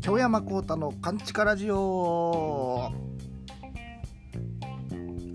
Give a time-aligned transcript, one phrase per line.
[0.00, 2.90] 京山幸太のカンチカラジオ。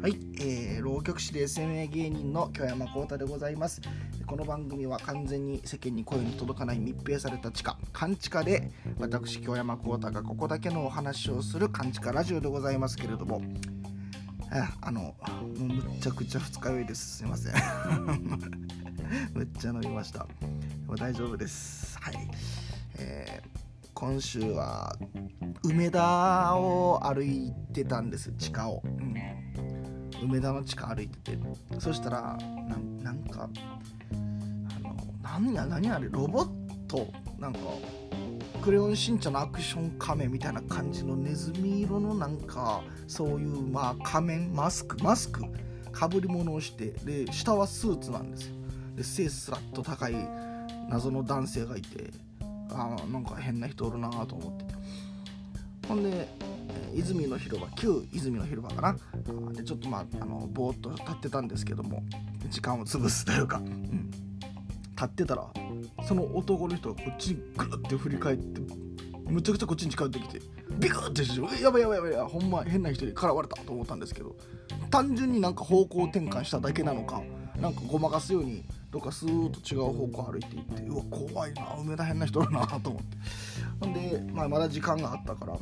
[0.01, 3.81] はい、えー、浪曲師で SMA 芸人の京山幸太でございます。
[4.25, 13.41] この番組は完全に世間に声に届かない密閉された地下勘地下で私京山幸太がここだけのお話をする勘地下ラジオでございますけれども
[14.51, 15.15] ああのも
[15.55, 17.17] うむっちゃくちゃ二日酔いです。
[17.17, 17.53] すいません。
[19.33, 20.27] むっちゃ飲みました。
[20.87, 21.97] もう大丈夫です。
[21.99, 22.15] はい。
[22.99, 23.57] えー
[23.93, 24.95] 今週は
[25.63, 28.31] 梅田を歩いてたんです。
[28.33, 29.15] 地下を、うん、
[30.21, 31.39] 梅田の地下歩いてて。
[31.79, 32.37] そしたら
[33.01, 33.49] なんか
[34.11, 36.09] あの何や何あれ？
[36.11, 36.49] ロボッ
[36.85, 37.11] ト？
[37.39, 37.59] なんか
[38.67, 45.45] クレヨンしんちゃんのアクション仮面みたいな感じのネズミ色のなんかそういうまあ仮面マスクマスク
[45.93, 48.47] かぶり物をしてで下はスーツなんです。
[48.47, 48.55] よ
[48.97, 50.15] で背スラッと高い
[50.89, 52.11] 謎の男性がいて
[52.71, 54.65] あなんか変な人おるなと思って。
[55.87, 56.27] ほんで
[56.93, 59.53] 泉の広場旧泉の広場かな。
[59.53, 62.03] でちょっとまああのぼーっと立ってたんですけども
[62.49, 65.47] 時間を潰すというか、うん、立ってたら
[66.07, 68.61] その男の人がこっちにグッて振り返って
[69.25, 70.39] むちゃくちゃこっちに近寄ってきて
[70.79, 74.33] ビクッてしてやばいやばいやばいやほんま変な人に絡まれたと思ったんですけど
[74.89, 77.21] 単純になんか方向転換しただけなのか
[77.59, 83.17] なんかごまかすようにどっかスーッと違う方向歩いていってうわ怖いな梅田変な人だなと思って。
[83.81, 85.57] ほんで、まあ、まだ時間があったから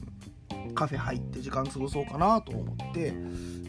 [0.75, 3.11] カフェ入って時間過ごそうかなと思って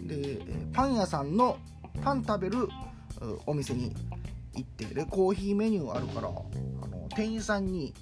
[0.03, 0.41] で
[0.75, 1.57] パン屋さんの
[2.03, 2.69] パン食べる
[3.47, 3.95] お店に
[4.57, 7.95] 行ってでコーヒーメニューあるからあの店員さんに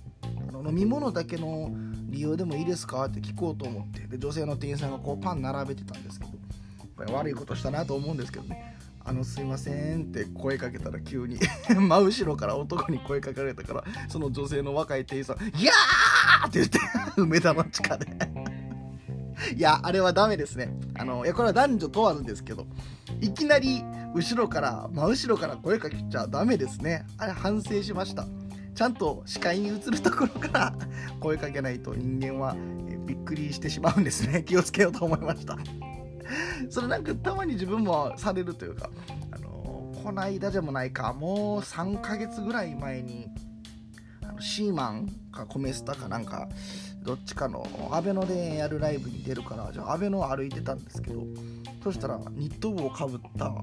[0.49, 1.71] あの飲み物だけの
[2.09, 3.05] 理由でもいいですか？
[3.07, 6.33] って聞こうと思ってで女性の店員さんがこうパン並べてたんですけど
[6.97, 8.73] これ悪いことしたなと思うんですけどね。
[9.07, 11.39] あのすいませんって声かけたら急に
[11.69, 16.79] 真後ろから男に声かけられたからその女性の若い店員さん「いやー!」って言って
[17.21, 18.07] 梅田の地下で。
[19.55, 20.75] いやあれはダメですね。
[20.95, 22.67] あのいやこれは男女問わずですけど
[23.21, 23.83] いきなり
[24.15, 27.05] 後ろから真後ろから声かけちゃダメですね。
[27.19, 28.25] あれ反省しました。
[28.75, 30.75] ちゃんと視界に映るところから
[31.21, 32.57] 声かけないと人間は
[33.07, 34.45] びっくりしてしまうんですね。
[34.45, 35.57] 気をつけようと思いました。
[36.71, 38.89] それなんかたまに自分もされるというか、
[39.33, 43.27] あのこないだでもないか、もう3ヶ月ぐらい前に、
[44.23, 46.49] あのシーマンかコメスタかなんか、
[47.03, 51.23] どっちかのアベノでやるライブに出るから、じゃあアベノを歩いてたんですけど、
[51.85, 53.63] そしたらニット帽をかぶったなんか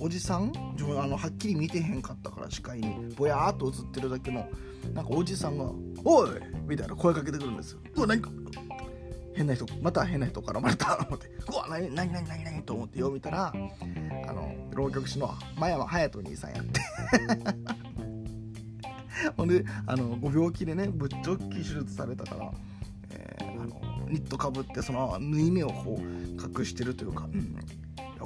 [0.00, 0.50] おじさん？
[0.72, 3.14] 自分あのはっきり見てへんかったから視界に。
[3.16, 4.48] ぼやーっと映ってるだけの
[4.94, 5.64] なんかおじさんが
[6.04, 6.30] 「おい!」
[6.66, 7.80] みたいな声かけてくるんですよ。
[7.94, 8.30] うわ何か
[9.34, 11.28] 変な人また変な人からまれたと思って。
[11.28, 12.62] うわ何何何何何？
[12.64, 13.52] と思ってよう見たら
[14.26, 16.80] あの浪曲師の真山隼人兄さんやって。
[19.36, 22.50] ほんであのご病気でねぶっちょっき手術されたから、
[23.12, 27.56] えー、あのニットかぶってその縫い目をこう隠してるというか「うん。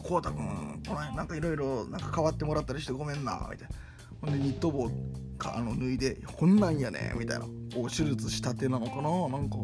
[0.03, 3.75] こうたくんこの辺なんかいろいろ変わってもらったりしてごめんな」みたいな。
[4.21, 4.91] ほんでニット帽
[5.37, 7.47] かあの脱いで「こんなんやね」みたいな。
[7.75, 9.57] こう手術したてなのかななんか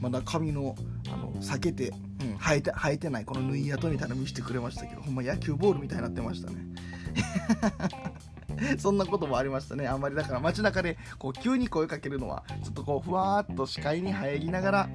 [0.00, 0.76] まだ髪の
[1.08, 6.56] あの避けて、うん、生えて生えてないこの縫い跡みたいなの見せてくれましたけどほんま野球ボールみたいになってましたね。
[8.78, 9.86] そんなこともありましたね。
[9.86, 14.88] あんまりだから街中でこう急に声かけるのはちょっとこうふわーっと視界に入りながら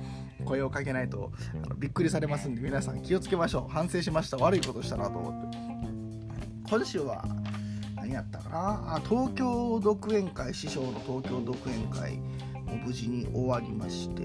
[0.45, 1.31] 声をかけないと
[1.63, 3.71] あのびっくりされますんで皆さん気をつけましょう。
[3.71, 4.37] 反省しました。
[4.37, 5.57] 悪いことしたなと思って。
[6.69, 7.25] 今週は
[7.95, 8.95] 何やったかな？
[8.95, 12.17] あ東京独演会師匠の東京独演会
[12.65, 14.23] も無事に終わりまして。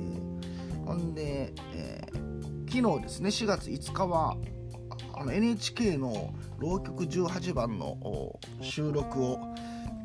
[0.87, 4.37] ほんで、えー、昨日ですね4月5日は
[5.17, 9.39] あの NHK の浪曲18番の収録を、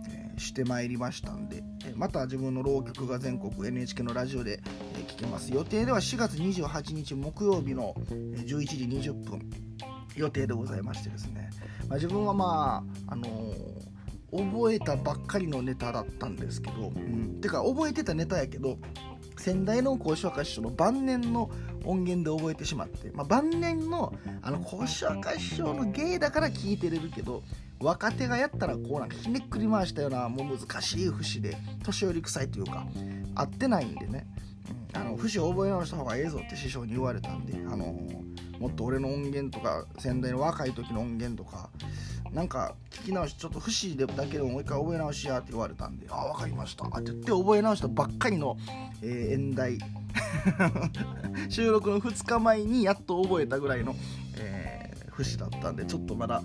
[0.09, 1.63] え、してまいりましたんで
[1.95, 4.61] また自分の浪曲が全国 NHK のラジオで
[5.09, 9.41] 聴けます予定では4月28日木曜日の11時20分
[10.15, 11.49] 予定でございましてですね、
[11.87, 18.77] まあ、自分はまああのー、覚えたばっかりのネタだったんですけど、うん、てか覚えてたネタやけど
[19.41, 21.49] 先代の講師若師匠の晩年の
[21.83, 27.41] 音源で覚えてしまって、まあ、晩年のあの講師若師匠の芸だから聞いてれるけど
[27.79, 32.85] 若手がやったらこうなんかひねっくり回したようなもう難しい節で年寄り臭いというか
[33.33, 34.27] 合ってないんでね、
[34.93, 37.85] うん、あの節を覚え直した方がええぞって師匠に言われたんで、あの
[38.59, 41.71] もっと俺の音源とか先代の若い時の音源とか
[42.33, 48.57] なんか聞き直しちょっと節でだけでももう一回覚え直しやって言われたんで「あ分かりました」って言って覚え直したばっかりの、
[49.01, 49.77] えー、演題。
[51.49, 53.95] 収録の2日前にやっと覚えたぐらいの、
[54.37, 56.41] えー、節だったんでちょっとまだ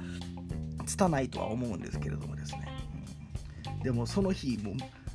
[0.84, 2.68] 拙いとは思うんですけれどもですね、
[3.74, 3.80] うん。
[3.80, 4.74] でもその日もう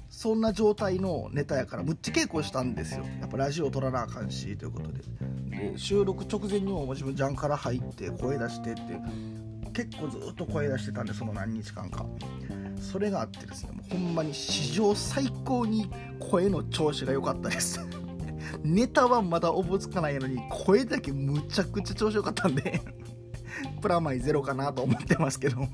[0.10, 3.06] そんな状態のネタやからむっちゃ稽古したんですよ。
[3.20, 5.02] やっぱラジオ撮らなあかんしということで。
[5.52, 8.82] で収録直前にも自分ジャンから入って声出してって
[9.74, 12.06] 結構ずっと声出してたんでその何日間か。
[12.80, 15.90] それがあってですねもうほんまに史上最高に
[16.20, 17.80] 声の調子が良かったです。
[18.64, 22.82] ネタはまだおぼつかないのに声だけむちゃくちゃ調子良かったんで
[23.82, 25.68] プラマイゼロかなと思ってますけど。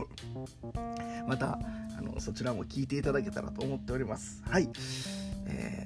[1.27, 1.59] また
[1.97, 4.41] あのそちらも聞いていただけたらと思っております。
[4.49, 4.69] はい、
[5.47, 5.85] え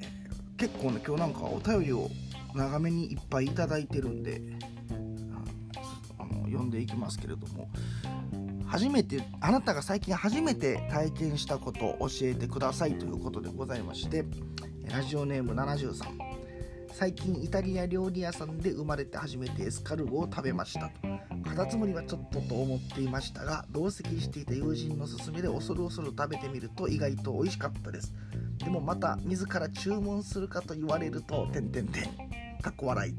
[0.55, 2.09] ー、結構ね今日なんかお便りを
[2.53, 4.41] 長めにいっぱいいただいてるんで
[6.51, 7.69] 読んでいきますけれども
[8.65, 14.25] 初めてあなたが最近初めて体験したことを教えてくださいということでございまして
[14.85, 16.41] ラジオネーム73
[16.93, 21.21] 最近イタリア料理屋さんで生まれて初めてエスカルゴを食べましたと。
[21.49, 28.13] カタツムリはちょっとと思っていましたが同席していた友人の勧めで恐る恐る食べてみると意外と美味しかったです。
[28.57, 32.03] でもまた自ら注文するかと言われると点々点
[32.61, 33.15] かっこ笑い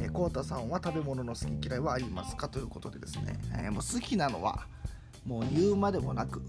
[0.00, 2.48] えー、コウタさんは食べ物の好き嫌いはありますか？
[2.48, 4.66] ということでですね、えー、もう好きなのは
[5.26, 6.42] もう言うまでもなく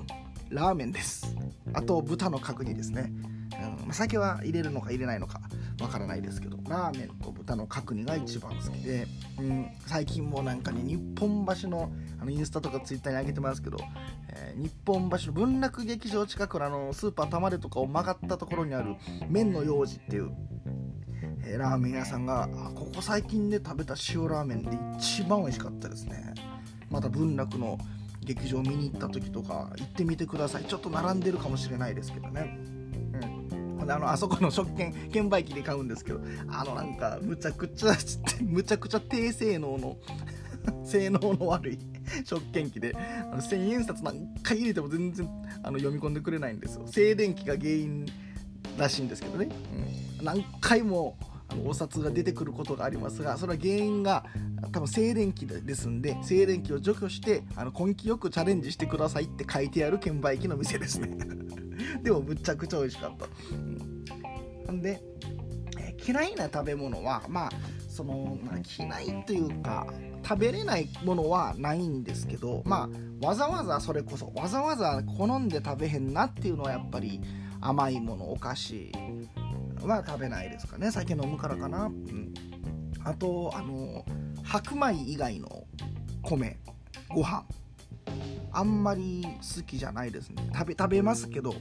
[0.50, 1.36] ラーメンです。
[1.74, 3.12] あと豚の角煮ですね、
[3.86, 5.42] うん、酒は入れるのか入れないのか
[5.80, 9.08] わからないですけどラーメンと豚の角煮が一番好きで、
[9.40, 13.78] うん、最近もなんかね日本橋のあのインスタとかツイッターに上げてますけど、
[14.30, 18.96] えー、日本橋の文楽劇場近くのあのスーパー玉出とかを曲がったところにある
[19.30, 20.32] 麺の用事っていう、
[21.46, 26.34] えー、ラーメン屋さんがここ最近で食べた塩ラーメンで一番美味しかったですね。
[26.90, 27.78] また文楽の
[28.24, 30.66] 劇場見に行った時とか行ってみてください。
[30.66, 32.58] ちょっと並んでるかもしれないですけどね。
[33.94, 37.96] あのあそこの食券券売機で買うんですけどあのなんかむちゃくちゃ
[38.42, 39.98] むちゃくちゃ低性能の
[40.86, 41.80] 性能の悪い
[42.24, 45.28] 食券機であの1000円札何回入れても全然
[45.64, 46.86] あの読み込んでくれないんですよ。
[46.88, 48.06] 静電気が原因
[48.78, 51.18] らしいんですけどね、うん、何回も
[51.66, 54.26] お札が出てくることがありますがそれは原因が
[54.72, 61.10] 多分静電気ですんで静電気を除去してあの根気よくチャレンジしてくださいって書いてある券売機の店ですね。
[62.04, 63.28] でもむちゃくちゃ美味しかった、
[64.70, 65.02] うん、で、
[65.80, 67.52] え、嫌いな食べ物はまあ
[67.90, 69.88] その、まあ、嫌いというか
[70.24, 72.90] 食べれないものはないんですけどま
[73.22, 77.20] あわざわざそれこそわざわざ好んで食べへんなっていうのはやっぱり
[77.60, 78.92] 甘いものお菓子
[79.88, 80.92] は食べないですかね。
[80.92, 82.34] 酒飲むからかな、うん、
[83.04, 84.06] あとあの
[84.44, 85.64] 白米以外の
[86.24, 86.58] 米。
[87.10, 87.44] ご飯。
[88.54, 90.50] あんまり好きじゃないですね。
[90.54, 91.54] 食べ食べますけど。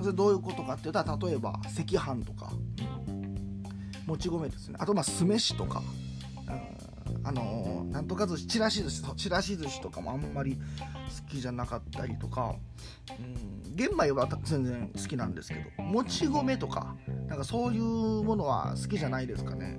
[0.00, 2.52] それどういうことかって言ったら例えば赤飯とか。
[4.06, 4.76] もち米ですね。
[4.78, 5.82] あとまあ酢飯とか、
[7.24, 10.60] あのー、なんとか寿司ちらし寿司ちらし寿司とかもあんまり好
[11.30, 12.54] きじゃなかったりとか、
[13.18, 19.78] うん、玄米は全然好きなんですけどもち米とかなんかそういうものは好きじゃないですかね。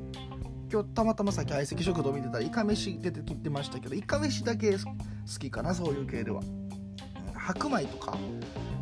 [0.69, 4.79] 今日たまたまさっき相席食堂見てたらイカ飯出てきてましたけどイカ飯だけ好
[5.39, 6.41] きかなそういう系では、
[7.33, 8.17] 白米とか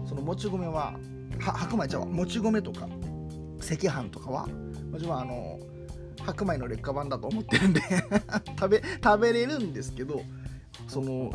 [0.08, 0.96] そのもち米は
[1.40, 2.88] は白米じゃもち米とか
[3.60, 4.48] 赤飯とかは
[4.92, 5.60] もちろんあの
[6.26, 7.82] 白米の劣化版だと思ってるんで
[8.60, 10.22] 食べ食べれるんですけど
[10.88, 11.32] その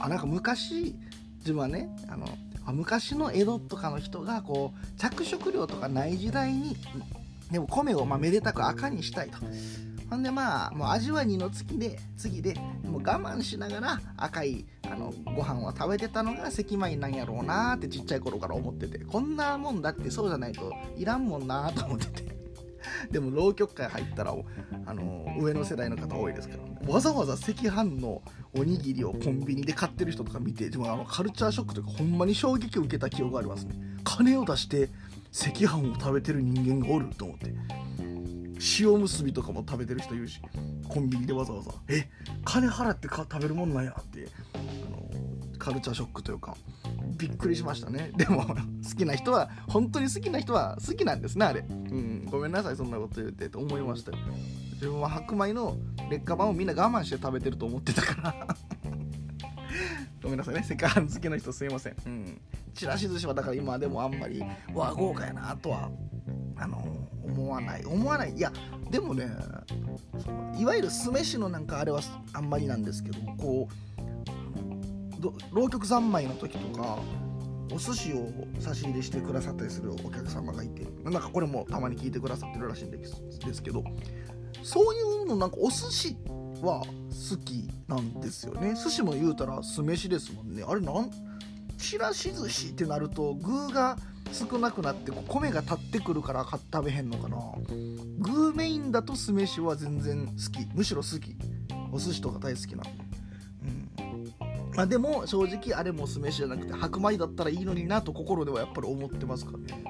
[0.00, 0.94] あなんか昔
[1.38, 2.26] 自分はねあの
[2.72, 6.76] 昔の江戸とかの人がこう着色料とかない時代に
[7.50, 9.38] でも米をまめでたく赤にしたいと。
[10.10, 22.33] ほんでまあもう味は二の次で次でもう我慢しながら赤いあのご飯を食べてたのが赤米なんやろうなってちっちゃい頃から思っててこんなもんだってそうじゃないといらんもんなと思ってて
[23.10, 24.34] でも浪曲会入ったら
[24.86, 28.22] あの上の世代の方多いですから、わざわざ赤飯の
[28.54, 33.74] おにぎりをコンビニで買ってる人とか見てでもあのカルチャーショックというかほんまに衝撃を受けた記憶がありますね。
[34.04, 34.90] 金を出して
[35.32, 37.54] 赤飯を食べてる人間がおると思って。
[38.80, 40.40] 塩むすびとかも食べてる人いるし
[40.88, 42.08] コンビニでわざわざえ
[42.44, 44.28] 金払ってか食べるもんなんやって。
[44.54, 45.03] あの
[45.64, 46.54] カルチャーショックというか
[47.16, 48.10] びっくりしましたね。
[48.18, 48.54] でも好
[48.98, 51.60] きな人は本当に好きな人は好きなんですねあれ。
[51.60, 54.12] うんごめんなさいそんなこと言ってと思いました。
[54.12, 54.18] よ
[54.74, 55.78] 自分は白米の
[56.10, 58.56] 劣化版をみんな我慢して食べてると思ってたから。
[60.22, 60.62] ごめんなさいね。
[60.62, 61.96] 世界飯好きな人すいません。
[62.04, 62.40] うん。
[62.74, 64.42] ちらし寿司はだから今でもあんまり
[64.74, 65.90] わ豪華やなとは
[66.56, 67.84] あの思わない。
[67.86, 68.34] 思わない。
[68.34, 68.52] いや
[68.90, 69.30] でもね
[70.58, 72.02] いわゆる酢飯のなんかあれは
[72.34, 73.93] あんまりなんですけどこう
[75.52, 76.98] 浪曲三昧の時とか
[77.72, 83.04] お寿司を差し入れしてくださったりするお客様がいてなんかこれもたまに聞いてくださってるらしいんで
[83.54, 83.82] すけど
[84.62, 86.16] そういうのなんかお寿司
[86.62, 88.74] は好きなんですよね。
[88.74, 90.64] 寿司も言うたら酢飯ですもんね。
[90.66, 91.10] あれなん
[91.76, 93.96] ちらし寿司ってなると具が
[94.32, 97.36] 少なくなって米が立ってくるから食べへんのかな。
[98.18, 100.66] 具メインだと酢飯は全然好き。
[100.74, 101.36] むしろ好き。
[101.92, 103.03] お寿司とか大好きなんで、
[104.76, 109.84] まあ、でも正直あれも酢飯じゃなくて白米だったらいいのになと心ではやっぱり思ってますからね。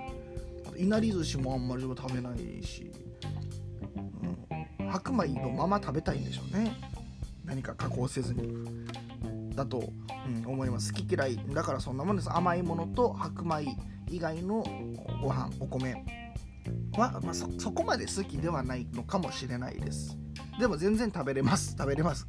[0.77, 2.91] いなり寿司もあんまり食べないし、
[4.81, 6.77] うん、白米のまま食べたいんでしょうね。
[7.45, 8.65] 何か加工せずに。
[9.55, 9.85] だと、
[10.27, 10.93] うん、思います。
[10.93, 11.39] 好き嫌い。
[11.55, 12.33] だからそんなもんです。
[12.33, 13.77] 甘いものと白米
[14.11, 14.65] 以外の
[15.23, 15.95] ご飯お米
[16.97, 20.19] は、まあ、そそこまで好きではないのかもしれないです。
[20.59, 21.77] でも全然食べれます。
[21.79, 22.27] 食べれます。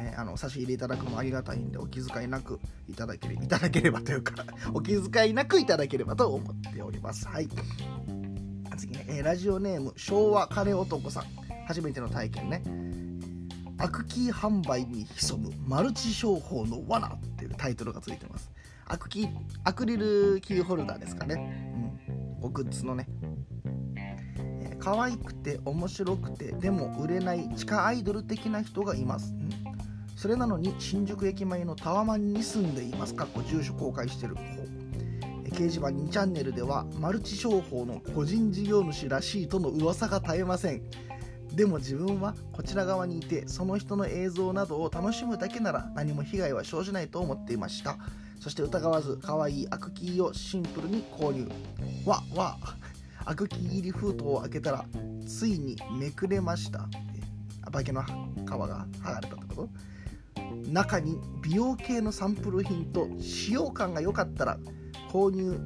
[0.00, 7.26] え、あの差し入れいただくのもありがたいんでお気遣いなくいただけれいただければというか お気遣いなくいただければと思っております。
[7.26, 7.48] はい。
[8.76, 11.24] 次ね、えー、ラジオネーム昭和カレ男さん。
[11.66, 12.62] 初めての体験ね。
[13.76, 18.50] アクキー販売に潜むマルチ商法の罠っていうタイトルがついてます。
[18.90, 19.28] アクキー
[19.64, 21.34] アクリルキーホルダーですかね、
[22.40, 23.06] うん、おグッズのね、
[23.96, 29.67] え、可愛くて面白くてでも売れない地下アイドル的な人がいます、うん、
[30.18, 33.14] それなのに新宿駅前のタワマンに住んでいます。
[33.14, 34.34] かっこ住所公開してる
[35.44, 40.82] 掲示板2チャンネルではマルチ商法の個人事業主らしいとの噂が絶えません。
[41.54, 47.96] でも自分はこちら側にいてその人の映像などを楽しむだけなら何も被害は生じないと思っていました。
[48.40, 51.48] そして疑わず可愛いアクキーをシンプルに購入。
[52.04, 52.58] わわ
[53.24, 54.84] アクキー入り封筒を開けたら
[55.28, 56.88] ついにめくれました。
[57.70, 58.16] 化けの皮が
[58.48, 59.68] 剥がれたってこと？
[60.68, 64.58] 中に美容系のサンプル品と使用感が良かったら
[65.10, 65.58] 購入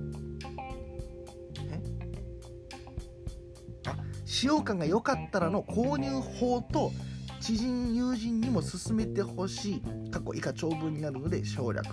[3.87, 6.93] あ使用感が良かったらの購入法と
[7.41, 11.85] 知人友人にも勧めてほしい過去以下長文になるので省略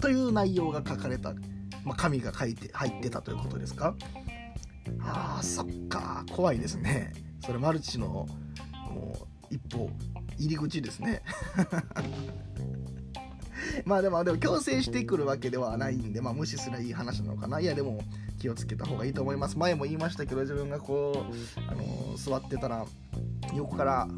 [0.00, 1.32] という内容が書かれた、
[1.84, 3.94] まあ、紙が書いて入ってたということですか？
[5.00, 7.12] あーそっか怖いですね。
[7.44, 8.26] それマルチのも
[9.50, 9.88] う一歩
[10.40, 11.22] 入り口ですね。
[13.84, 17.60] まあでもでも強制してくるわけではないんで、まあ、無視すりゃいい話なのかな。
[17.60, 18.02] いやでも
[18.38, 19.58] 気をつけた方がいいと思います。
[19.58, 21.34] 前も言いましたけど自分がこう、
[21.70, 22.86] あのー、座ってたら
[23.54, 24.08] 横から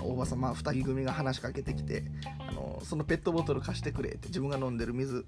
[0.00, 2.04] おばさま2人組が話しかけてきて、
[2.48, 5.24] あのー、そのペットボトル貸してくれって自分が飲んでる水、うん、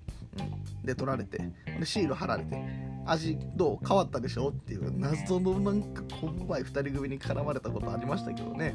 [0.84, 1.38] で取られて
[1.78, 6.02] でシール貼られて味どう変わったでしょっていう謎のなんか
[6.46, 8.74] 怖い2人組に絡まれたことありましたけどね。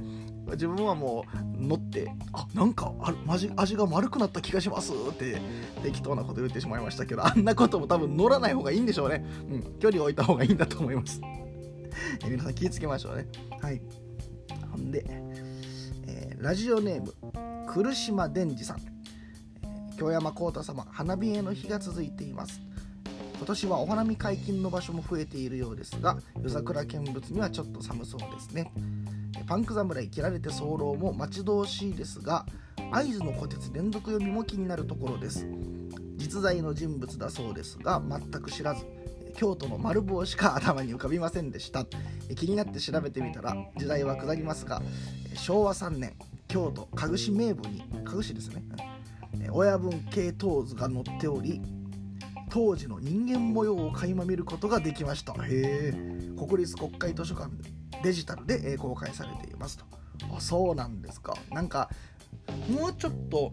[0.51, 1.25] 自分はも
[1.60, 5.41] う乗ってあなんかあ味が丸くなった気がしますって
[5.84, 11.20] 適当なこと言ってしまいましたけどあんなことも多分乗らない方がいいんでしょうね、うん、距離を置いた方がいいんだと思います。
[12.24, 13.27] え皆さん気をつけましょうね。
[13.62, 13.82] はい。
[14.72, 15.05] ほんで、
[16.08, 17.13] えー、ラジオネーム
[17.67, 18.82] 来島伝次さん。
[19.98, 22.62] 京山幸太様花冷えの日が続いています。
[23.38, 28.72] 今年はお花見解禁の場所も増えているようですが夜桜見物にはちょっと寒そうですね。
[29.46, 32.46] パンク侍切られて早漏も待ち遠しいですが
[32.92, 35.46] 会津の虎鉄連続読みも気になるところです。
[36.15, 38.86] 実在の人物だそうですが全く知らず
[39.36, 41.86] 京都の丸棒しか頭に浮かびませんでした。
[42.36, 44.82] 気になって調べてみたら時代は下りますが
[45.36, 46.13] 昭和3年
[46.48, 48.63] 京都鹿串名部に鹿串ですね。
[49.51, 51.62] 親分系統図が載っており
[52.56, 55.34] 当時の人間模様を垣間見ることができました。
[55.34, 55.94] へえ。
[56.38, 57.52] 国立国会図書館
[58.02, 59.84] デジタルで公開されていますと。
[60.34, 61.36] あそうなんですか。
[61.52, 61.90] なんか
[62.70, 63.52] もうちょっと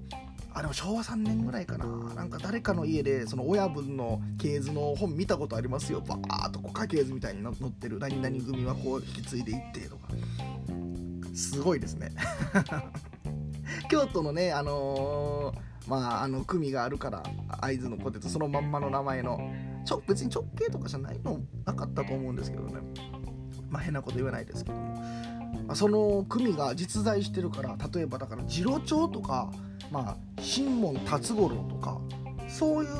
[0.52, 2.14] あでも昭和3年ぐらいかな。
[2.14, 6.00] なんか誰かの家でその親分の系図の本見たことありますよ。
[6.00, 7.98] バーッとこう家系図みたいに載ってる。
[7.98, 10.10] 何々組はこう引き継いでいってとか。
[11.34, 12.12] すごいですね。
[13.90, 17.22] 京都のねあのーまああの組があるから
[17.60, 19.38] 会津のポテトそのまんまの名前の
[19.84, 22.80] ちょ別に直径とかじゃないのなかったと思うんですけどね。
[23.68, 24.94] まあ変なこと言わないですけども、
[25.66, 29.50] まあ、その組が実在してるから例えばだから次郎長とか
[29.90, 31.98] まあ新門辰五郎とか
[32.48, 32.90] そういう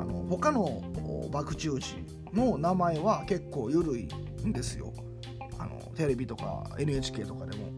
[0.00, 0.82] あの他の
[1.30, 1.96] 爆中士
[2.32, 4.08] の名前は結構緩い
[4.44, 4.92] んですよ。
[5.58, 7.69] あのテレビとか NHK とかでも。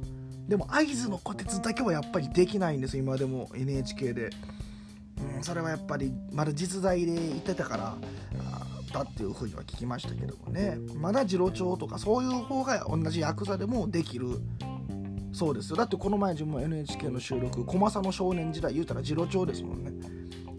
[0.48, 4.30] でも会津の虎鉄だけはやっぱりできないんです今でも NHK で、
[5.36, 7.96] うん、それはやっぱりまだ実在でいてたから
[8.92, 10.78] だっていうふうには聞きましたけどもね。
[11.00, 14.40] まだ次郎長とかそういう方が同じヤクザでもできる。
[15.32, 15.76] そうですよ。
[15.76, 19.92] だってこの前自分も NHK の収録駒佐の少年時代言うたら次郎長ですもんね。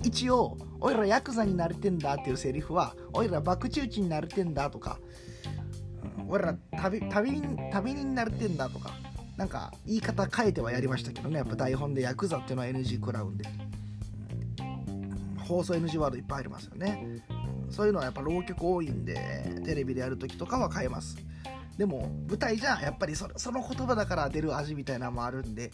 [0.04, 5.00] 一応「おいらヤクザになれてんだ」っていうセリフは「おいら爆中地になれてんだ」とか
[6.28, 8.92] 「おいら旅旅旅人になれてんだ」とか
[9.38, 11.38] なんか言い方変えてはやりましたけどね。
[11.38, 13.46] やっぱ台本でヤクザっていうのは NG 食らうんで、
[15.40, 17.24] 放送 NG ワードいっぱいありますよね。
[17.70, 21.18] そういうのはやっぱ浪曲多いんでテレビでやるときとかは変えます。
[21.78, 25.72] でも舞台じゃやっぱりその言葉だから出る味みたいなのもあるんで、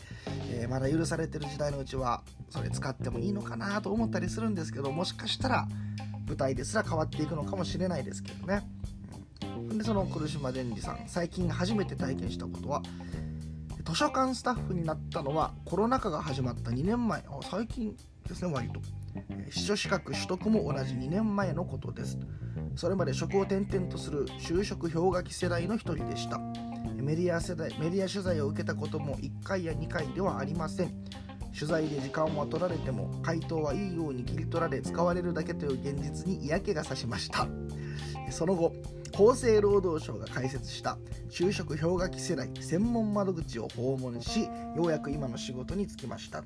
[0.50, 5.68] えー、まだ許されてる時代のうちはそれ使ってもいいのかなと思ったりするんですけどもしかしたら
[6.25, 8.66] 舞台ですら変わっていくのかもしれないですけどね、
[9.44, 12.82] うん、でその来島伝理さん最近初めて体験したことは
[13.89, 17.22] 図書館スタッフになったのはコロナ禍が始まった2年前。
[17.27, 18.79] あ最近ですね割と。
[19.50, 22.19] 秘書資格取得も同じ2年前のことです。
[22.75, 26.38] それまで職を転々とする就職氷河期世代の一人でした。
[26.98, 30.93] メディア世代メディア取材を受けたことも1回や2回ではありません。
[31.51, 37.48] 取材で時間は取られても回答はいいように切り取られ使われるだけという現実に嫌気がさしました。
[38.29, 38.72] その後
[39.20, 40.98] 厚生労働省が開設した
[41.30, 46.46] 就職氷河期世代専門窓口を訪問しようやく今の仕事に就きました。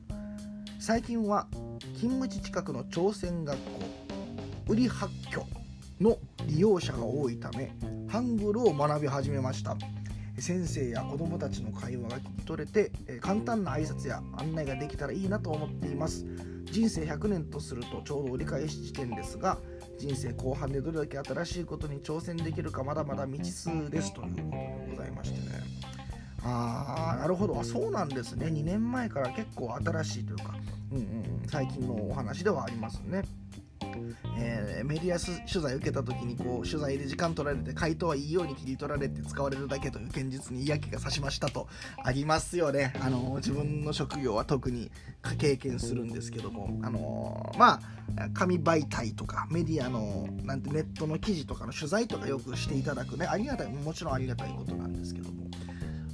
[0.79, 1.45] 最近は
[1.97, 3.61] 勤務地近くの朝鮮学校
[4.69, 5.45] 売り発居
[6.03, 7.71] の利用者が多いため
[8.07, 9.77] ハングルを学び始めました。
[10.39, 16.25] 先生や子どもたちの会話が聞き取れて簡単な挨拶や案内ができたらいいなと思っています。
[16.71, 19.59] 人生100年とするとちょうど折り返し地点ですが
[19.97, 25.63] 人生後半でどれだけ新しいことに挑戦できるかまだまだ未知数ですということでございましてね。
[26.45, 27.63] ああなるほど。
[27.63, 28.47] そうなんですね。
[28.47, 30.55] 2年前から結構新しいというか、
[30.91, 33.23] うんうん、最近のお話ではありますね。
[34.37, 41.67] えー、メディア取材受けた時にこう取材で時間取られて回答はいいように切り取られて使われるだけという現実に嫌気がさしましたと
[42.03, 42.93] ありますよね。
[43.01, 44.91] あの自分の職業は特に
[45.37, 47.79] 経験するんですけどもあのま
[48.17, 55.43] あ紙媒体とかメディアのなんてネットの記事とかの取材とかよくしていただくねありがたいもちろんありがたいことなんですけども。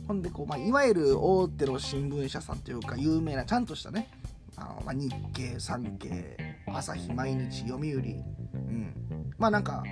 [0.10, 4.10] ほんでこう、まあ、いわゆる大手の新聞社さんというか有名なちゃんとしたね
[4.56, 7.84] あの、まあ、日経産経朝日毎日読売。
[7.84, 8.94] うん。
[9.38, 9.84] まあなんか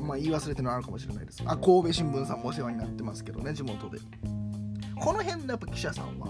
[0.00, 1.42] まあ言い忘れてるのあるかもしれないです。
[1.46, 3.98] あ神戸新聞さんもお世話になってますけどね地元で。
[5.00, 6.28] この辺のやっぱ記者さんは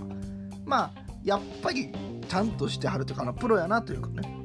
[0.65, 0.93] まあ
[1.25, 1.93] やっぱり
[2.29, 4.39] ちゃんとしてはるというかなプロやなというかね。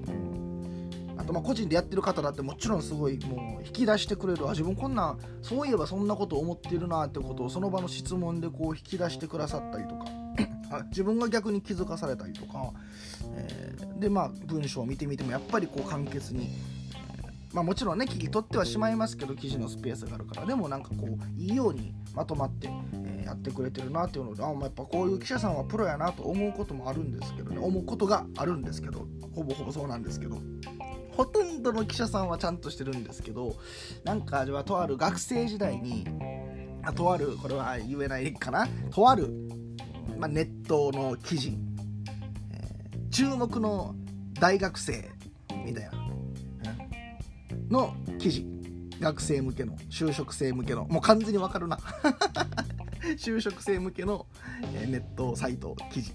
[1.18, 4.48] あとまあ個人でやってる方だってもちろんすごいもう引き出してくれる。
[4.48, 10.06] あ自分こんなそういえばそんなこと思ってるなってことをその場の質問でこう引き出してくださったりとか。
[10.90, 12.72] 自分が逆に気づかされたりとか、
[13.36, 16.50] えー、でまあ文章を見てみてもやっぱりこう簡潔に、
[16.94, 30.38] えー、まあ、もちろんね聞き取ってはしまいますけど記事のスペースがあるからでもなんかこういいようにまとまって、えー、やってくれてるなっていうのであ、まあ、やっぱこういう記者さんはプロやなと思うこともあるんですけどね思うことがあるんですけどほぼほぼそうなんですけど。
[31.18, 33.56] ほとんどの記者さんはちゃんとしてるんですけど
[34.04, 36.06] なんかはとある学生時代に
[36.84, 39.47] あとあるこれは言えないかなとある
[40.18, 41.58] まあ、ネットの記事、
[42.52, 43.96] えー、注目の
[44.40, 45.10] 大学生
[45.66, 45.92] みたいな、
[47.52, 48.46] うん、の記事。
[49.00, 49.76] 学生向けの。
[49.92, 50.86] 就職生向けの。
[50.86, 51.78] もう完全にわかるな。
[53.18, 54.26] 就職生向けの、
[54.74, 56.14] えー、ネットサイト記事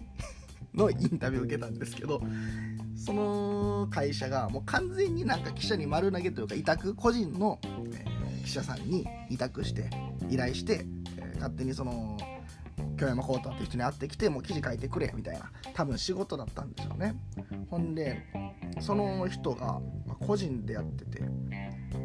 [0.75, 2.21] のインタビューを受けたんですけど
[2.97, 9.89] その会社がもう完全になんか記者に丸投げというか委託個人の、えー、記者さんに委託して
[10.29, 10.85] 依頼して、
[11.17, 12.17] えー、勝手にその
[13.03, 17.17] 京山浩太って人に会ってきてもう記事書いてくれみたいな多分仕事だったんでしょうね。
[17.69, 18.23] ほんで
[18.81, 19.81] その人が
[20.21, 21.23] 個人でやっててい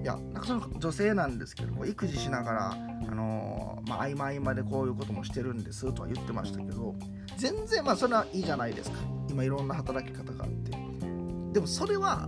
[0.04, 2.76] やなんかその女性なんですけど育児しながら、あ
[3.14, 6.96] のー、まあ、合間合間でこういうこともしてるんですとは言ってましたけど
[7.38, 8.98] 全然まあそれはいいじゃないですか。
[9.30, 10.72] 今いろんな働き方があって。
[11.54, 12.28] でもそれは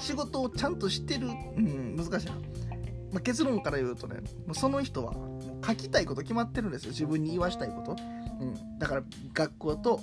[0.00, 2.32] 仕事をちゃんとしてる、うん、難しいな、
[3.14, 4.16] まあ、結論から言うとね
[4.52, 5.14] その人は
[5.64, 6.90] 書きたいこと決まってるんですよ。
[6.90, 7.96] 自分に言わしたいこと、
[8.40, 10.00] うん、だから学校と、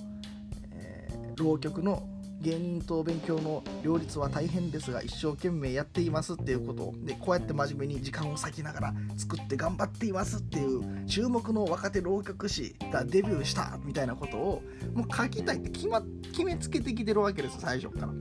[0.71, 2.07] えー、浪曲の
[2.39, 14.63] 芸人と勉強の両立は大変ですが一生懸命やっていますっていうことでこうやって真面目に時間を割きながら作って頑張っていますっていう注目の若手浪曲師がデビューしたみたいなことを
[14.95, 18.13] もう書きたいって決,、ま、決めつけてきてるわけです最初から。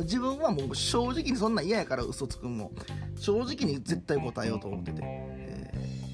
[0.00, 2.72] 自分はもう正直にそんな嫌やから嘘つくんも。
[3.16, 5.02] 正直に絶対答えようと思ってて、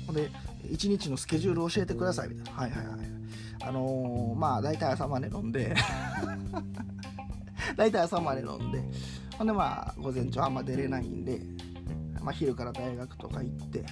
[0.06, 0.30] ほんで
[0.68, 2.60] 1日のスケジュール教えてくださいみたいな。
[2.60, 2.98] はいはいはい。
[3.62, 5.74] あのー、まあ大体朝まで飲んで。
[7.76, 8.82] 大体朝まで飲んで。
[9.36, 11.40] ほんでまあ午前中あんま出れないんで。
[12.22, 13.86] まあ、昼から大学とか行って、うん、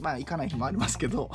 [0.00, 1.30] まあ行かない日もありますけど。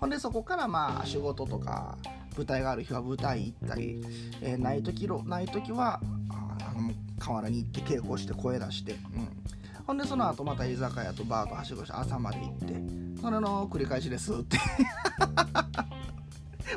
[0.00, 1.96] ほんでそこからまあ仕事とか
[2.36, 4.04] 舞台がある日は舞台行ったり、
[4.40, 6.72] えー、ない時ない時はあ
[7.18, 9.28] 河原に行って稽古して声出して、うん、
[9.86, 13.08] ほんでその後また居酒屋とバーとはしごして朝まで行って。
[13.20, 14.58] それの繰り返しですって。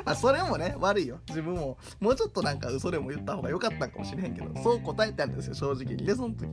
[0.04, 1.18] まあそれもね悪いよ。
[1.28, 6.06] 自分ももうちょっとなんか嘘でも言った方が良かったんかもしれへんけどそう答えたんですよ正直に。
[6.06, 6.46] ねその時。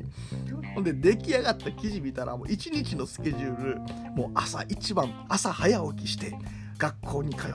[0.76, 3.80] ほんで出来上がった記事見たらもう一日のスケジュール
[4.12, 6.38] もう朝一番朝早起きして
[6.78, 7.52] 学校に通い。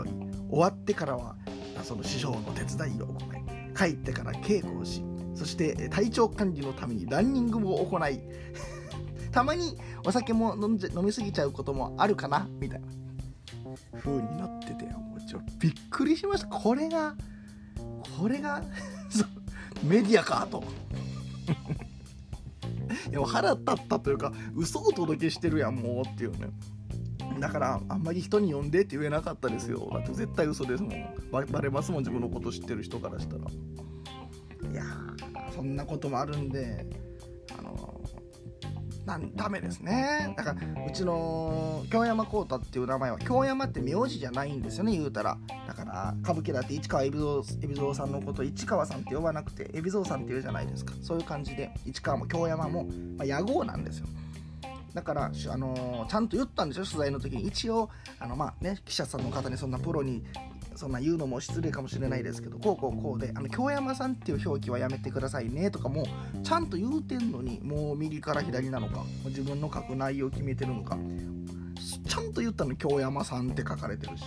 [0.51, 1.37] 終わってからは
[1.83, 3.44] その師匠の手伝いを行い。
[3.77, 5.03] 帰ってから稽古をし
[5.35, 8.20] そして体調管理のためにランニングも行い
[9.33, 12.87] たまにお酒も飲んじゃ飲みすぎちゃうこともあるかなみたいな。
[13.99, 16.47] 風になっててもうちょびっくりしました。
[16.49, 17.14] これが
[18.18, 18.62] これが
[19.83, 20.62] メディアかと。
[23.11, 26.49] いや腹立ったというか嘘を届けしてるやんもうっていうね。
[27.40, 29.88] だからあんまり人に呼んでって言えなかったですよ。
[29.92, 30.92] だって絶対嘘ですもん。
[31.33, 33.44] ババレますもん自分のこと知ってる人からしたら。
[34.70, 34.85] いや
[35.54, 36.86] そんなこともあるんで
[37.56, 38.00] あの
[39.06, 40.32] なんダメですね。
[40.34, 45.36] だからうちの京山幸太っていう名前は京山って名字じゃないんですよね言うたら。
[45.68, 50.94] だから歌舞伎だって市川海老蔵さんのこと市川さんって呼ばなくて海老蔵さんって言うじゃないですか。
[51.02, 52.84] そういう感じで市川も京山も、
[53.18, 54.06] まあ、野号なんですよ。
[54.94, 57.48] だから、あのー、ちゃんと言ったんですよ取材の時に。
[57.48, 57.90] 一応
[58.20, 60.22] あの、まあね、記者さんの方にそんなプロに
[60.76, 66.04] そんな言うのも失礼かもしれないですけどこうこうこうであの京山さんっていう表記はやめてくださいねとかも
[66.42, 70.98] ちゃんと言うてんのにもう右から左なのか自分の書く内容を決めてるのか
[72.08, 74.24] ちゃんと言ったのに京山さんって書かれてるし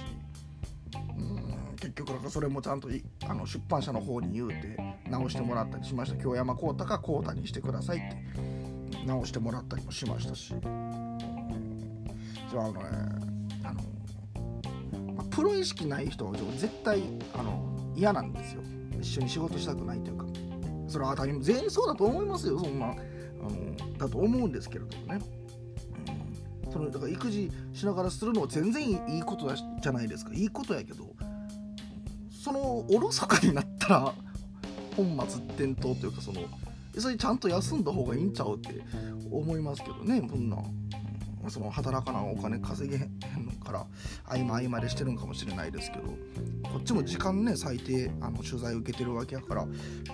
[1.17, 2.89] うん結局だかそれもちゃんと
[3.25, 4.77] あの出版社の方に言うて
[5.09, 6.17] 直してもらったりしました。
[6.21, 8.17] 京山幸太か幸太にしてくださいって
[9.05, 10.55] 直してもらったりもしましたし。
[12.49, 13.26] じゃあのね
[15.37, 17.03] プロ意識ない人は絶対
[17.35, 18.63] あの嫌なんですよ。
[18.99, 20.25] 一緒に仕事したくないというか。
[20.87, 22.57] それは当たり前全員そうだと思いますよ。
[22.57, 25.21] そんなあのだと思うんですけれどもね、
[26.65, 30.33] うん、そのだから育児しながらするのは全然いいことじゃないですか。
[30.33, 31.05] いいことやけど
[32.31, 34.13] そのおろそかになったら
[34.95, 36.41] 本末転倒というかその
[36.97, 38.81] それちゃんと休んだ方がいいんちゃうって
[39.29, 40.19] 思いますけどね。
[40.19, 40.57] こんな
[41.47, 43.06] その働かなお金稼げへん
[43.67, 43.85] から
[44.25, 46.07] 合間合間でしてるんかもしれないですけど
[46.63, 49.71] こっちも時間ね最低あの取材受けてるわけやから、ま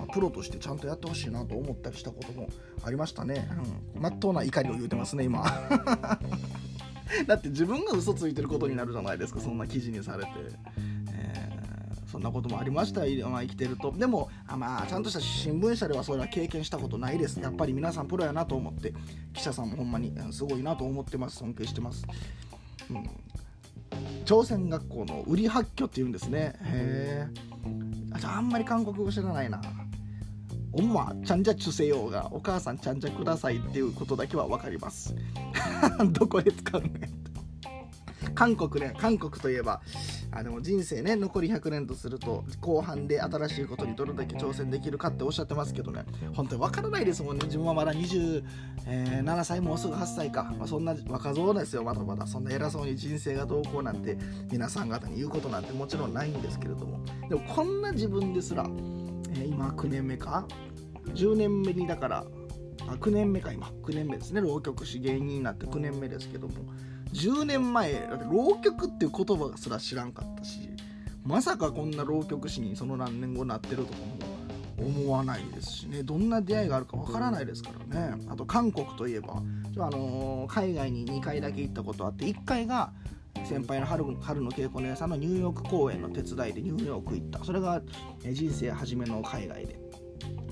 [0.10, 2.50] あ、プロとしてちゃんとやってほしいなと思ったりしたことも
[2.84, 3.48] ありましたね、
[3.96, 5.44] うん、っとうな怒りを言うてますね今。
[7.28, 10.32] だって自分が嘘ついてることになるじゃないですかそんな記事にされて。
[12.14, 13.92] そんなこともありましたよ、まあ、生きてると。
[13.92, 17.40] でもあまあちゃんとした新聞社ではそれは経験したことないです。
[17.40, 18.94] やっぱり皆さんプロやなと思って
[19.34, 21.38] 記者さんもほんまにすごいなと思ってます。
[21.38, 22.06] 尊敬してます、
[22.92, 23.10] うん、
[24.26, 26.56] 朝鮮学校の売り発挙っていうんですね。
[26.62, 27.44] へえ
[28.24, 29.62] あんまり韓国語知らないな。
[30.72, 35.16] おんまちゃんじゃちゅせようがお母さんちゃんじゃくださいっていうことだけは分かります。
[36.12, 36.88] どこで使うの
[38.34, 39.82] 韓国ね韓国といえば
[40.36, 46.06] あの人生ね残り100年とすると後半で新しいことにどれだけ挑戦できるかっておっしゃってますけどね。
[46.34, 47.46] 本当に分からないですもんね。
[47.46, 51.84] 自分はまだ27歳もうすぐ8歳か、まあ、そんな若造ですよ。
[51.84, 52.26] まだまだ。
[52.26, 54.18] そんな偉そうに人生がどうこうなんて
[54.52, 57.00] 皆さん方に言うことなんてもちろんないんですけれども。
[57.30, 60.48] でもこんな自分ですら、えー、今9年目か
[61.14, 62.26] ？10年目にだから
[62.88, 63.68] あ9年目か今。
[63.84, 64.42] 9年目ですね。
[64.42, 66.54] 浪曲師芸人になって9年目ですけども。
[67.14, 70.70] 10年前だって浪曲っていう言葉すら知らんかったし
[71.24, 74.34] まさかこんな浪曲師にその何年後なってるとかも
[74.78, 76.04] 思わないですしね。
[76.04, 78.18] どんな出会いがあるかわからないですからね。
[78.28, 79.42] あと韓国といえば、
[79.78, 82.92] あのー、海外に2回だけ行ったことあって1回が
[83.46, 87.44] 先輩の春春の稽古姉さんのニューヨーク公演の手伝いでニューヨーク行った。
[87.44, 87.82] それが
[88.32, 89.80] 人生初めの海外で。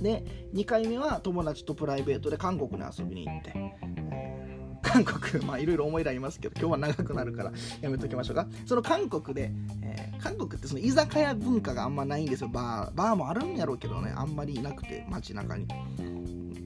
[0.01, 3.53] で2回目は友達とプライベートで韓国に遊びに行って。
[3.55, 4.30] え
[4.91, 8.47] 韓国、まあいろいろ思い出ありますけど、今日は長くなるからやめときましょうか。
[8.65, 9.51] その韓国で、
[9.83, 12.49] えー、韓国ってその居酒屋文化があんまないんですよ。
[12.49, 15.65] バー、バーもあるんやろうけどね、あんまりいなくて、街中に。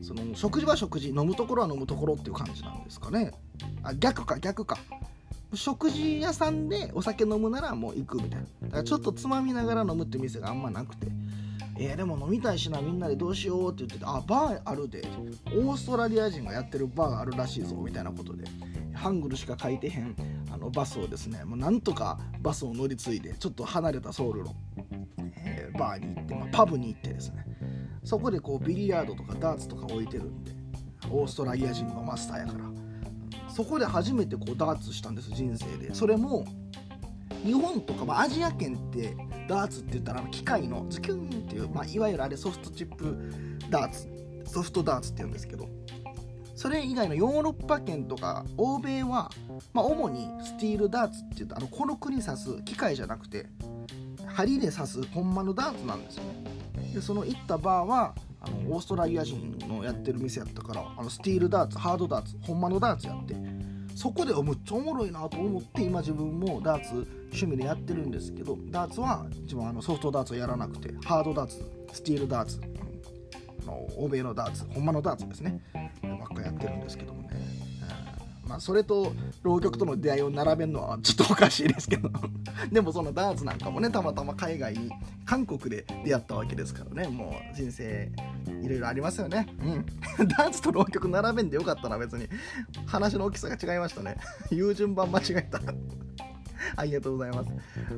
[0.02, 3.32] その食事は食事、飲むところは飲むところっていう感じなんですかね。
[3.84, 4.78] あ、逆か、逆か。
[5.54, 8.46] 食事屋さんでお酒飲むならもう行くみたいな。
[8.64, 11.08] だからちょっとつまみながら飲むって店があんまなくて。
[11.78, 15.04] えー、でも飲みたいしなみんなでどうしようって言っててあバーあるで。
[15.58, 18.46] オーストラリア人がやってるバーがあるらしいぞみたいなことで。
[18.94, 20.16] ハングルしか書いてへん
[20.52, 24.56] あのバスをですねもうなんとかバスを乗り継いでちょっと離れたソウルの、
[25.38, 27.46] えー、バーに行って、まあ、パブに行ってですね。
[28.04, 30.52] そこでこうビリヤードとかダーツとか置いてるんで
[31.10, 32.66] オーストラリア人のマスターやから。
[33.50, 35.94] そこで初めてこうダーツしたんです人生で。
[35.94, 36.46] それも
[37.46, 39.16] 日本とか、まあ、アジア圏って
[39.48, 43.16] ダーツって言ったら機械のズキュンっていう、まあ、いわゆるあれソフトチップ
[43.70, 44.10] ダーツ
[44.46, 45.70] ソフトダーツって言うんですけど
[46.56, 49.30] それ以外のヨーロッパ圏とか欧米は、
[49.74, 53.46] まあ、主にスティールダーツって言うとあのこの国指す機械じゃなくて
[54.26, 56.92] 針で刺すほんまのダーツなんですよね。
[56.94, 63.34] でその行ったバーはあのオーストラリア人のやってる店やったからあのスティールダーツハードダーツほんまのダーツやって
[63.96, 72.60] そこでむっちゃおもろいなと思って今自分もダーツ趣味でやってるんですけどダーツは自分はあのソフトダーツをやらなくてハードダーツスティールダーツ
[73.64, 75.62] あの欧米のダーツほんまのダーツですね。
[76.04, 77.30] ばっかやってるんですけどもね、
[78.48, 82.10] まあ、それと浪曲との出会いを並べるのはちょっとおかしいですけど。
[82.72, 84.92] でもそのダーツなんかもねたまたま海外に
[85.26, 87.08] 韓国で出会ったわけですからね。
[87.08, 88.12] もう人生
[88.62, 89.48] いろいろありますよね。
[90.20, 90.28] うん。
[90.28, 92.28] ダーツと浪曲並べんでよかったな別に。
[92.86, 94.18] 話の大きさが違いましたね。
[94.52, 95.60] 言う順番間違えた。
[96.76, 97.50] ありがとうございます。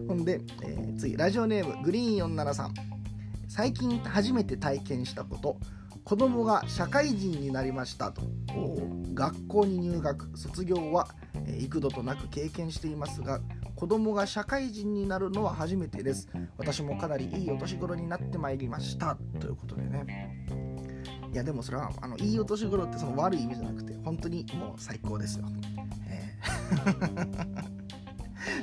[0.08, 2.70] ほんで、えー、次ラジオネームグリーン473
[3.48, 5.58] 最近初めて体験したこと。
[6.08, 8.22] 子供が社会人になりましたと。
[9.14, 11.10] 学校に入学卒業は
[11.60, 13.42] 幾度となく経験していますが
[13.76, 16.30] 子供が社会人になるのは初めてです。
[16.58, 19.18] 私もかなりいいお年頃になってまいりました。
[19.42, 20.48] ということでね。
[21.34, 25.46] いやでもそれはあのいいお年頃ってその悪い意味じゃなくて本当にもう最高ですよ、
[26.08, 26.34] え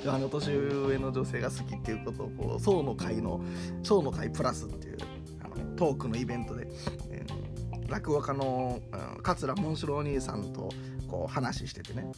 [0.02, 3.42] ー、 あの年上の女性が好きっていうことをこう層の会の
[3.82, 4.98] 層の会プラスっていう
[5.42, 6.68] あのトークのイベントで、
[7.88, 8.80] 落語家の、
[9.16, 10.70] うん、桂紋四郎兄さんと
[11.08, 12.10] こう話しててね。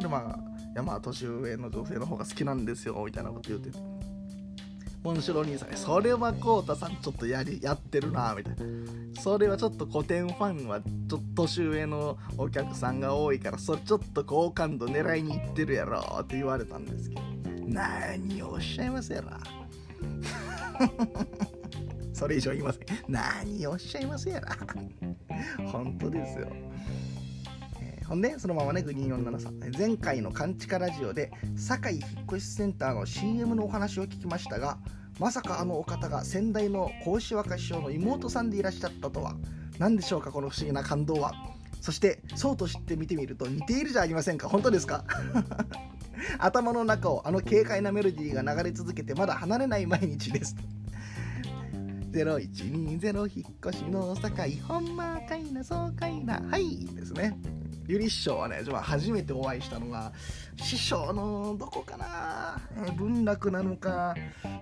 [0.00, 0.38] でまあ
[0.72, 3.78] いやまあ年上の女性の方が好きなんですよみたいなこと言ってて。
[5.02, 8.64] 紋四郎兄さんに「それはこうたさんちょっとやりやってるな」みたいな
[9.22, 17.22] 「それはちょっと古典ファンはちょっと年上のお客さんが多いからそれちょっと好感度狙いにいってるやろ」って言われたんですけど。
[17.68, 19.40] 何をおっしゃいますやら。
[22.16, 22.82] それ以上言いません。
[23.08, 24.56] 何をおっしゃいますやら。
[25.70, 26.48] 本当ですよ。
[27.82, 29.60] え、ほんで、そのままね、グリーン47さん。
[29.76, 34.78] 前回のカンチカラジオで、堺引っ越しセンターの CM のお話を聞きましたが、
[35.18, 39.34] まさかあのお方が先代の格子若師匠の妹さんでいらっしゃったとは。
[39.78, 41.32] 何でしょうか、この不思議な感動は。
[41.82, 44.48] そして、そうと知って見てみると似ているじゃありませんか。
[44.48, 45.04] 本当ですか？
[46.38, 50.56] 頭の中をあの軽快なメロディーが流れ続けてまだ離れない毎日です。
[52.16, 54.30] 0120引っ越しの境
[54.66, 57.36] ほんまかいなそうかいなはいですね。
[57.88, 60.12] ゆり師匠はね初めてお会いしたのが
[60.56, 62.58] 師匠のどこかな、
[62.96, 64.14] 文楽なのか、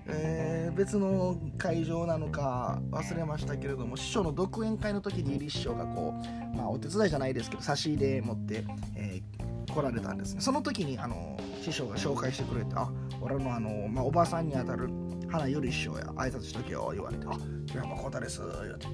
[0.07, 6.12] えー、別の会場なのか忘れましたけれども師匠の独演会の時にゆり師匠がこ
[6.53, 8.64] う、まあ、お手伝いじゃないですけど差し入れ持って、
[8.97, 10.40] えー、来られたんですね。
[10.40, 12.90] その時にあの師匠が紹介してくれてあ
[13.23, 14.90] 俺のあの、まあ、おばさんにあたる
[15.35, 16.05] 花より師匠や。
[16.16, 17.37] 挨拶しとけよ言われて「あ
[17.75, 18.87] 山浩太です」言うて。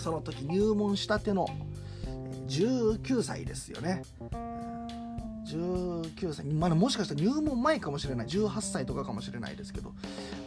[0.00, 1.46] その時入門したての
[2.48, 4.02] 19歳ですよね。
[5.46, 8.26] 19歳、まだもしかしたら入門前かもしれない。
[8.26, 9.92] 18歳とかかもしれないですけど。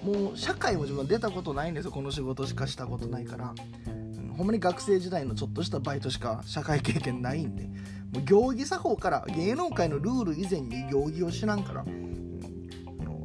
[0.03, 1.91] もう社会も自分出たことないんですよ。
[1.91, 3.53] この仕事しかしたことないから、
[3.87, 7.63] うん、ほんまに学生時代のちょっとしたバイトしか社会経験ないんで。
[8.11, 11.85] もう行儀作法から芸能界のルール以前に行儀を知らんから、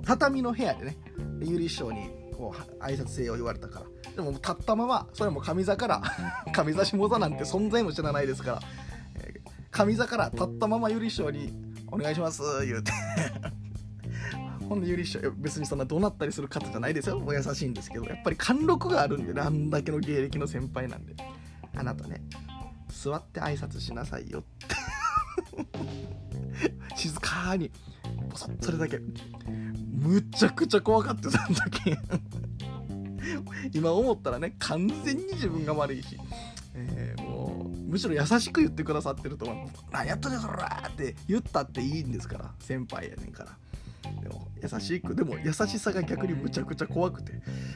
[0.08, 0.96] 畳の部屋でね
[1.42, 3.86] ゆり師匠にこう挨拶せよ言われたから。
[4.16, 6.02] でも立ったままそれも上座から
[6.54, 8.62] 上座下座なんて存在も知らないですから、
[9.16, 11.52] えー、上座から立ったままゆり師匠に
[11.92, 12.90] 「お願いします」言うて。
[14.66, 17.22] ほんでゆり師匠別にそんな怒鳴ったりする方じゃないですよ。
[17.24, 21.14] お優しいんですけどやっぱり貫禄があるんでねあんだけの芸歴の先輩なんで。
[21.76, 22.22] あなたね
[22.88, 24.68] 座って挨拶しなさいよって。
[26.96, 27.70] 静かに
[28.60, 29.00] それだけ
[29.98, 31.96] むちゃくちゃ怖かったその時
[33.72, 36.18] 今思ったらね完全に自分が悪いし、
[36.74, 42.52] えー、もうむしろ優しく言ってくださってると思う「何やったねそら!」って言ったっていいんですから。
[42.60, 43.56] 先輩やねんから。
[44.22, 47.32] でも優しくでも優しさが逆にむちゃくちゃ怖くて。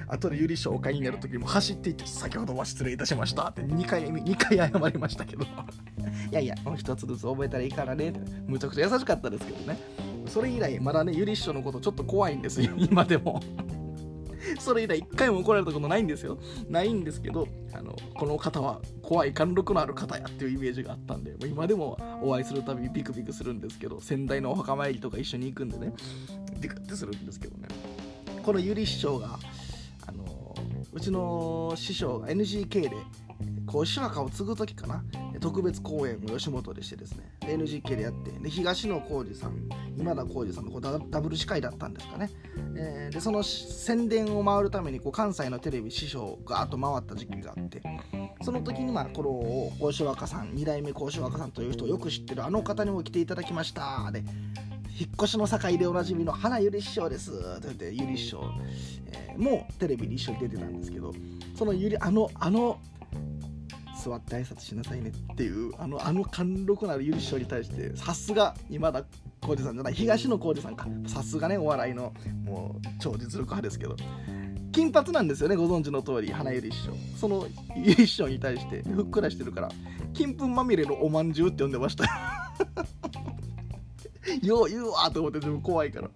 [0.08, 5.44] 後でゆり紹介になる時も走っていって「先ほどは失礼いたしました」って2回2回謝りましたけど。
[5.44, 5.48] い
[6.30, 8.20] やいやもう一つずつ覚えたらいいからねって。
[8.46, 9.78] むちゃくちゃ優しかったですけどね。
[10.26, 12.72] それ以来まだねゆり師匠のことちょっと怖いんですよ。
[12.76, 13.40] 今でも。
[14.58, 16.38] それ以来一回も怒られたことないんですよ。
[16.68, 25.92] ないんですけどあのこの方は怖い貫禄のある方やっていうイメージがあったんで今でもお会いするたびにビクビクするんですけど先代のお墓参りとか一緒に行くんでね。
[26.60, 27.68] ビクってするんですけどね。
[28.42, 29.38] このゆり師匠が
[30.06, 30.54] あの
[30.92, 32.90] うちの師匠が NGK で
[33.66, 35.04] こう石若を継ぐ時かな。
[35.40, 37.32] 特別公演を吉本でしてですね。
[37.40, 38.30] NGK でやって。
[38.30, 42.30] で東野幸治さん今田耕司さんのこうダブル司会だったんですかね、
[42.76, 47.82] えー、でその宣伝を回るためにこう関西のテレビ師匠があと回った時期があって。
[48.42, 54.10] その時にまあこの甲子若さん2代目甲子若さんという人をよく知ってるあの方にも来ていただきました。
[54.12, 54.24] で
[54.98, 57.32] 引っ越しの境でおなじみの花ゆり師匠です。
[57.60, 58.42] と言ってゆり師匠、
[59.06, 61.12] えー、もテレビに一緒に出てたんですけど。
[61.54, 62.78] そのゆりあのあの
[64.02, 69.04] 座って挨拶しなさいねっていうあのあの貫禄のあるゆり師匠に対してさすが今田
[69.40, 70.86] 耕司さんじゃない東野耕司さんか。
[71.06, 72.12] さすがねお笑いの
[72.44, 73.96] もう超実力派ですけど。
[74.72, 76.92] 金髪なんですよねご存知の通り花ゆり師匠。
[77.16, 79.68] そのゆり師匠に対してふっくらしてるから。
[80.14, 82.10] 金粉まみれのおまんじゅうって呼んでましたよ。
[84.64, 86.10] う言うわと思って自分怖いから。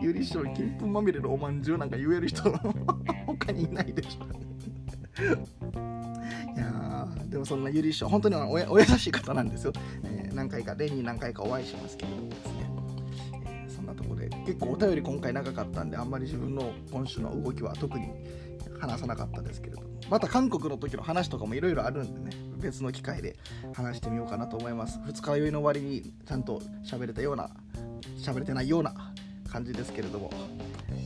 [0.00, 2.42] ゆり師匠金粉まみれのおまんじゅうなんか言える人
[3.26, 5.91] 他にいないでしょ。
[7.32, 9.72] でもそんなゆり師匠本当におお優しい方なんですよ、
[10.04, 12.70] えー、何回か年に何回かお会いしますけれどもですね。
[13.46, 13.70] え。
[13.74, 18.10] そんなとこで結構お便り今回長かったんであんまり自分の今週の動きは特に
[18.78, 19.88] 話さなかったですけれども。
[20.10, 23.36] また韓国の時の話とかもいろいろあるんでね別の機会で
[23.74, 25.00] 話してみようかなと思います。
[25.06, 27.48] 二日酔いの終わりにちゃんと喋れたような
[28.18, 28.94] 喋れてないような
[29.50, 30.28] 感じですけれども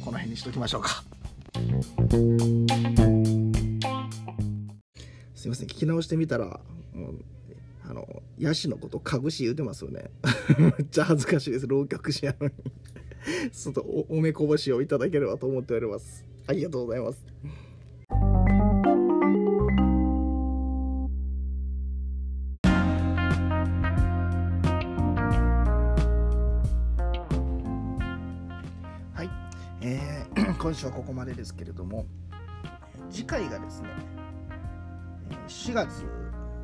[0.04, 1.04] この辺にしときましょうか。
[5.46, 6.58] すいません聞き直してみたら
[6.92, 7.14] もう
[7.88, 8.04] あの
[8.36, 10.10] ヤシのことかぐし言うてますよね
[10.58, 12.54] めっちゃ恥ずかしいです浪曲師やのに
[13.54, 16.24] ちょっとおめこぼしをいただければと思っております。
[16.48, 17.24] ありがとうございます。
[29.14, 29.30] はい、
[29.82, 32.04] えー、 今週はここまでですけれども、
[33.12, 33.90] 次回がですね、
[35.48, 36.04] 4月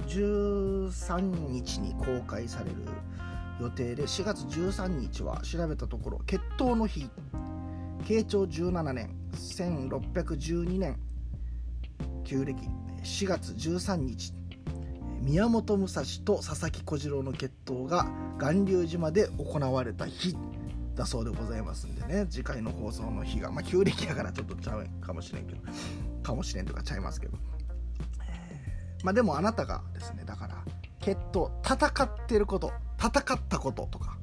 [0.08, 1.20] 13
[1.50, 2.76] 日に公開される
[3.60, 7.08] 予定で4月13日は調べたところ決闘の日
[8.04, 10.98] 慶長17年1612年
[12.24, 12.60] 旧暦
[13.02, 14.32] 4月13日
[15.20, 20.36] 宮本武蔵と佐々木小次郎の決闘が巌流島で行われた日
[20.96, 25.60] だそうでございますんでね次回の放送の日がまあ旧暦やからちょっとちゃうかもしれんけど
[26.22, 27.38] かもしれんとかちゃいますけど。
[29.02, 30.64] まあでもあなたがですねだから
[31.00, 34.16] 決闘戦ってること戦ったこととか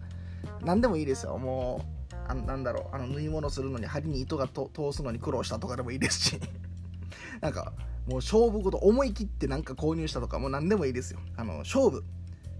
[0.61, 1.37] 何でもいいですよ。
[1.37, 6.39] もうあなんだろうあの縫い物するのに針に糸が通すのに苦労したとかでもいいですし。
[7.41, 7.73] なんか
[8.07, 11.19] もう勝負事思い切ってなんか購入したとかもう何でもいいですよ。
[11.35, 12.03] あの勝負。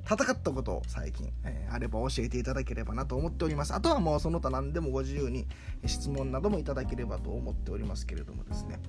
[0.09, 3.75] 戦ったことを最近、えー、あれば教えていただければなと思っております。
[3.75, 5.47] あとはもうその他何でもご自由に
[5.85, 8.79] 質問などもいただければと思っておりますけれどもですね、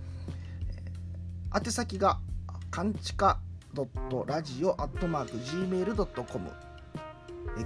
[0.70, 2.20] えー、宛先が
[2.70, 3.40] かんちか
[3.74, 6.50] .radio.gmail.com